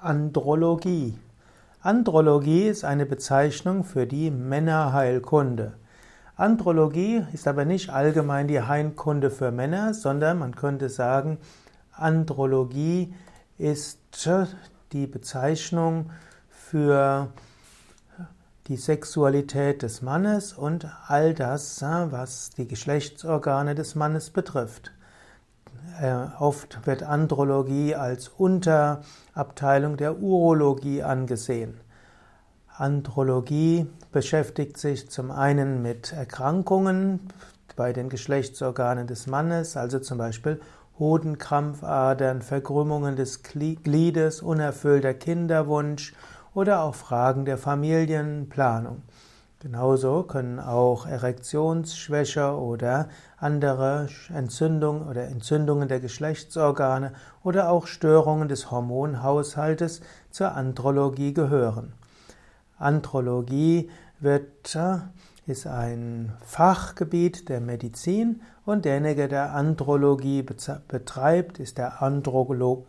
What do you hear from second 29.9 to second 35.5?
der Urologie angesehen. Andrologie beschäftigt sich zum